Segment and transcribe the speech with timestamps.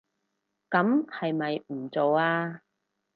[0.71, 2.61] 噉係咪唔做吖